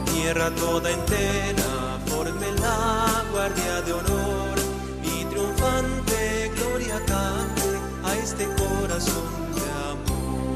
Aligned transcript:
Tierra 0.00 0.50
toda 0.56 0.90
entera 0.90 2.00
forme 2.06 2.50
la 2.60 3.24
guardia 3.30 3.80
de 3.82 3.92
honor 3.92 4.58
y 5.04 5.24
triunfante 5.26 6.50
gloria 6.56 6.98
cante 7.06 7.78
a 8.02 8.16
este 8.16 8.44
corazón 8.44 9.54
de 9.54 9.62
amor. 9.90 10.54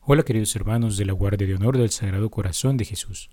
Hola 0.00 0.22
queridos 0.22 0.56
hermanos 0.56 0.96
de 0.96 1.04
la 1.04 1.12
Guardia 1.12 1.46
de 1.46 1.56
Honor 1.56 1.76
del 1.76 1.90
Sagrado 1.90 2.30
Corazón 2.30 2.78
de 2.78 2.86
Jesús. 2.86 3.28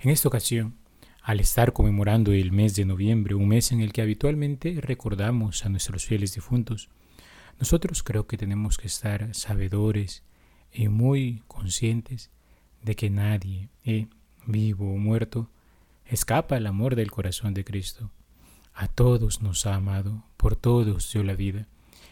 En 0.00 0.08
esta 0.08 0.28
ocasión, 0.28 0.78
al 1.22 1.40
estar 1.40 1.74
conmemorando 1.74 2.32
el 2.32 2.52
mes 2.52 2.74
de 2.74 2.86
noviembre, 2.86 3.34
un 3.34 3.48
mes 3.48 3.70
en 3.70 3.82
el 3.82 3.92
que 3.92 4.00
habitualmente 4.00 4.78
recordamos 4.80 5.66
a 5.66 5.68
nuestros 5.68 6.06
fieles 6.06 6.34
difuntos, 6.34 6.88
nosotros 7.60 8.02
creo 8.02 8.26
que 8.26 8.38
tenemos 8.38 8.78
que 8.78 8.86
estar 8.86 9.34
sabedores 9.34 10.22
y 10.74 10.88
muy 10.88 11.42
conscientes 11.46 12.30
de 12.82 12.96
que 12.96 13.08
nadie, 13.08 13.70
eh, 13.84 14.08
vivo 14.44 14.92
o 14.92 14.98
muerto, 14.98 15.48
escapa 16.04 16.56
al 16.56 16.66
amor 16.66 16.96
del 16.96 17.10
corazón 17.10 17.54
de 17.54 17.64
Cristo. 17.64 18.10
A 18.74 18.88
todos 18.88 19.40
nos 19.40 19.66
ha 19.66 19.76
amado, 19.76 20.24
por 20.36 20.56
todos 20.56 21.10
dio 21.12 21.22
la 21.22 21.34
vida, 21.34 21.68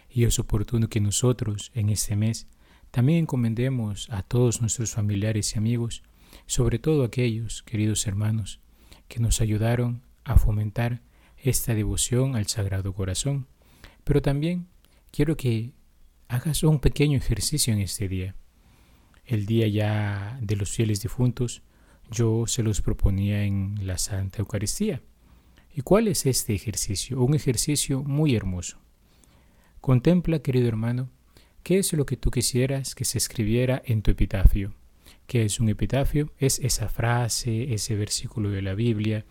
y 0.09 0.25
es 0.25 0.39
oportuno 0.39 0.89
que 0.89 1.01
nosotros 1.01 1.73
en 1.75 1.89
este 1.89 2.15
mes 2.17 2.47
también 2.93 3.21
encomendemos 3.21 4.09
a 4.11 4.23
todos 4.23 4.61
nuestros 4.61 4.93
familiares 4.93 5.55
y 5.55 5.59
amigos, 5.59 6.03
sobre 6.47 6.79
todo 6.79 7.05
aquellos, 7.05 7.63
queridos 7.65 8.07
hermanos, 8.07 8.61
que 9.09 9.19
nos 9.19 9.41
ayudaron 9.41 10.03
a 10.25 10.37
fomentar 10.37 11.03
esta 11.37 11.75
devoción 11.75 12.37
al 12.37 12.47
Sagrado 12.47 12.93
Corazón. 12.93 13.49
Pero 14.05 14.23
también 14.23 14.69
quiero 15.11 15.37
que 15.37 15.73
hagas 16.29 16.63
un 16.63 16.79
pequeño 16.79 17.19
ejercicio 17.19 17.73
en 17.73 17.81
este 17.81 18.09
día. 18.09 18.37
El 19.25 19.47
día 19.47 19.69
ya 19.69 20.39
de 20.43 20.57
los 20.57 20.71
fieles 20.71 21.01
difuntos, 21.01 21.63
yo 22.11 22.47
se 22.47 22.63
los 22.63 22.81
proponía 22.81 23.45
en 23.45 23.87
la 23.87 23.97
Santa 23.99 24.39
Eucaristía. 24.39 25.01
¿Y 25.75 25.83
cuál 25.83 26.09
es 26.09 26.27
este 26.27 26.55
ejercicio? 26.55 27.23
Un 27.23 27.35
ejercicio 27.35 28.03
muy 28.03 28.35
hermoso. 28.35 28.79
Contempla, 29.81 30.41
querido 30.41 30.69
hermano, 30.69 31.09
qué 31.63 31.79
es 31.79 31.93
lo 31.93 32.05
que 32.05 32.17
tú 32.17 32.31
quisieras 32.31 32.95
que 32.95 33.05
se 33.05 33.19
escribiera 33.19 33.81
en 33.85 34.03
tu 34.03 34.11
epitafio. 34.11 34.75
¿Qué 35.27 35.45
es 35.45 35.61
un 35.61 35.69
epitafio? 35.69 36.33
Es 36.39 36.59
esa 36.59 36.89
frase, 36.89 37.73
ese 37.73 37.97
versículo 37.97 38.51
de 38.51 38.63
la 38.63 38.75
Biblia, 38.75 39.25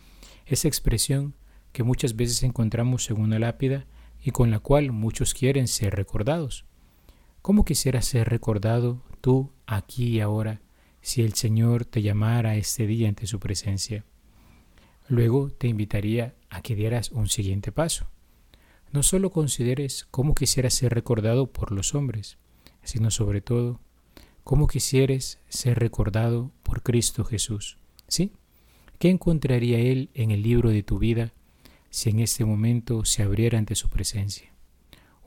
esa 0.46 0.68
expresión 0.68 1.36
que 1.74 1.84
muchas 1.84 2.16
veces 2.16 2.44
encontramos 2.44 3.10
en 3.10 3.20
una 3.20 3.40
lápida 3.40 3.86
y 4.24 4.32
con 4.32 4.52
la 4.52 4.60
cual 4.60 4.92
muchos 4.92 5.34
quieren 5.34 5.68
ser 5.68 5.96
recordados. 5.96 6.66
¿Cómo 7.42 7.66
quisieras 7.66 8.06
ser 8.06 8.30
recordado 8.30 9.02
tú 9.22 9.52
aquí 9.66 10.18
y 10.18 10.20
ahora 10.20 10.62
si 11.02 11.22
el 11.22 11.34
Señor 11.34 11.86
te 11.86 12.02
llamara 12.02 12.56
este 12.56 12.86
día 12.88 13.08
ante 13.08 13.28
su 13.28 13.40
presencia? 13.40 14.04
Luego 15.08 15.50
te 15.50 15.68
invitaría 15.68 16.36
a 16.50 16.62
que 16.62 16.76
dieras 16.76 17.12
un 17.12 17.28
siguiente 17.28 17.72
paso. 17.72 18.08
No 18.92 19.04
solo 19.04 19.30
consideres 19.30 20.06
cómo 20.12 20.36
quisieras 20.36 20.74
ser 20.74 20.94
recordado 20.94 21.52
por 21.52 21.72
los 21.72 21.96
hombres, 21.96 22.38
sino 22.84 23.12
sobre 23.12 23.42
todo 23.42 23.80
cómo 24.44 24.68
quisieres 24.68 25.40
ser 25.50 25.80
recordado 25.80 26.52
por 26.64 26.84
Cristo 26.84 27.24
Jesús. 27.24 27.78
¿Sí? 28.08 28.34
¿Qué 29.00 29.10
encontraría 29.10 29.80
Él 29.80 30.10
en 30.14 30.32
el 30.32 30.44
libro 30.44 30.70
de 30.70 30.84
tu 30.84 31.00
vida 31.00 31.34
si 31.90 32.10
en 32.10 32.20
este 32.20 32.46
momento 32.46 33.06
se 33.06 33.24
abriera 33.24 33.58
ante 33.58 33.76
su 33.76 33.90
presencia? 33.90 34.54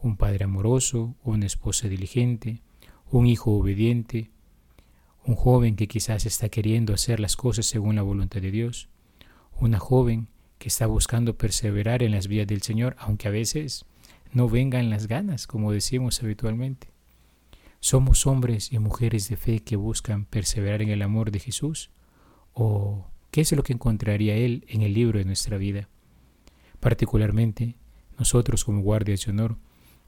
Un 0.00 0.16
padre 0.16 0.44
amoroso, 0.44 1.14
una 1.24 1.46
esposa 1.46 1.88
diligente, 1.88 2.62
un 3.18 3.28
hijo 3.28 3.52
obediente, 3.52 4.30
un 5.24 5.36
joven 5.36 5.76
que 5.76 5.86
quizás 5.86 6.26
está 6.26 6.48
queriendo 6.48 6.92
hacer 6.92 7.20
las 7.20 7.36
cosas 7.36 7.64
según 7.64 7.94
la 7.94 8.02
voluntad 8.02 8.42
de 8.42 8.50
Dios, 8.50 8.88
una 9.60 9.78
joven 9.78 10.26
que 10.58 10.66
está 10.66 10.86
buscando 10.86 11.38
perseverar 11.38 12.02
en 12.02 12.11
las 12.11 12.27
vías 12.27 12.48
del 12.48 12.62
Señor, 12.62 12.96
aunque 12.98 13.28
a 13.28 13.30
veces 13.30 13.84
no 14.33 14.48
vengan 14.48 14.90
las 14.90 15.06
ganas, 15.06 15.46
como 15.46 15.70
decimos 15.70 16.20
habitualmente. 16.24 16.89
¿Somos 17.78 18.27
hombres 18.27 18.72
y 18.72 18.80
mujeres 18.80 19.28
de 19.28 19.36
fe 19.36 19.60
que 19.60 19.77
buscan 19.77 20.24
perseverar 20.24 20.83
en 20.83 20.89
el 20.89 21.00
amor 21.00 21.30
de 21.30 21.39
Jesús? 21.39 21.90
¿O 22.52 23.06
qué 23.30 23.42
es 23.42 23.52
lo 23.52 23.62
que 23.62 23.74
encontraría 23.74 24.34
Él 24.34 24.64
en 24.66 24.83
el 24.83 24.92
libro 24.92 25.20
de 25.20 25.24
nuestra 25.24 25.56
vida? 25.56 25.89
Particularmente, 26.80 27.77
nosotros 28.18 28.64
como 28.64 28.83
guardias 28.83 29.24
de 29.24 29.30
honor 29.30 29.56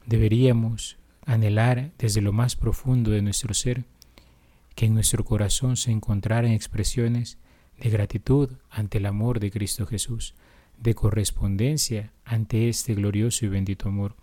deberíamos 0.05 0.97
anhelar 1.27 1.91
desde 1.99 2.21
lo 2.21 2.31
más 2.31 2.55
profundo 2.55 3.11
de 3.11 3.21
nuestro 3.21 3.53
ser 3.53 3.83
que 4.75 4.85
en 4.85 4.93
nuestro 4.93 5.25
corazón 5.25 5.75
se 5.75 5.91
encontraran 5.91 6.51
expresiones 6.51 7.37
de 7.77 7.89
gratitud 7.89 8.51
ante 8.69 8.99
el 8.99 9.05
amor 9.05 9.41
de 9.41 9.51
Cristo 9.51 9.85
Jesús, 9.85 10.35
de 10.77 10.95
correspondencia 10.95 12.13
ante 12.23 12.69
este 12.69 12.95
glorioso 12.95 13.45
y 13.45 13.49
bendito 13.49 13.89
amor, 13.89 14.15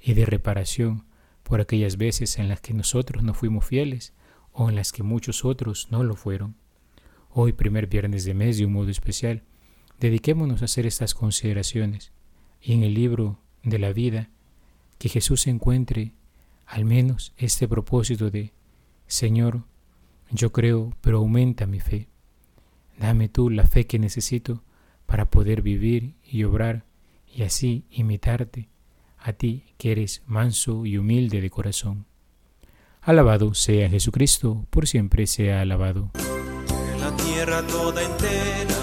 y 0.00 0.14
de 0.14 0.24
reparación 0.24 1.04
por 1.42 1.60
aquellas 1.60 1.98
veces 1.98 2.38
en 2.38 2.48
las 2.48 2.60
que 2.60 2.72
nosotros 2.72 3.22
no 3.22 3.34
fuimos 3.34 3.66
fieles 3.66 4.14
o 4.52 4.70
en 4.70 4.76
las 4.76 4.92
que 4.92 5.02
muchos 5.02 5.44
otros 5.44 5.88
no 5.90 6.04
lo 6.04 6.16
fueron. 6.16 6.56
Hoy, 7.28 7.52
primer 7.52 7.86
viernes 7.86 8.24
de 8.24 8.32
mes, 8.32 8.56
de 8.56 8.64
un 8.64 8.72
modo 8.72 8.90
especial, 8.90 9.42
dediquémonos 10.00 10.62
a 10.62 10.64
hacer 10.64 10.86
estas 10.86 11.14
consideraciones 11.14 12.12
y 12.62 12.72
en 12.72 12.82
el 12.82 12.94
libro 12.94 13.38
de 13.62 13.78
la 13.78 13.92
vida 13.92 14.30
que 14.98 15.10
Jesús 15.10 15.46
encuentre 15.46 16.14
al 16.66 16.84
menos 16.84 17.32
este 17.36 17.68
propósito 17.68 18.30
de 18.30 18.52
Señor, 19.06 19.62
yo 20.30 20.52
creo, 20.52 20.92
pero 21.00 21.18
aumenta 21.18 21.66
mi 21.66 21.80
fe. 21.80 22.08
Dame 22.98 23.28
tú 23.28 23.50
la 23.50 23.66
fe 23.66 23.86
que 23.86 23.98
necesito 23.98 24.62
para 25.06 25.30
poder 25.30 25.62
vivir 25.62 26.14
y 26.24 26.44
obrar 26.44 26.84
y 27.32 27.42
así 27.42 27.84
imitarte 27.90 28.68
a 29.18 29.32
ti 29.32 29.64
que 29.78 29.92
eres 29.92 30.22
manso 30.26 30.86
y 30.86 30.98
humilde 30.98 31.40
de 31.40 31.50
corazón. 31.50 32.06
Alabado 33.02 33.54
sea 33.54 33.88
Jesucristo, 33.88 34.66
por 34.70 34.88
siempre 34.88 35.26
sea 35.26 35.60
alabado. 35.60 36.10
La 36.98 37.14
tierra 37.16 37.62
toda 37.66 38.02
entera 38.02 38.75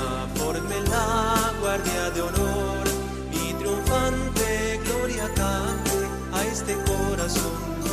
este 6.53 6.75
corazón. 6.85 7.92